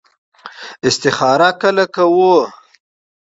[0.87, 2.35] استخاره کله کوو؟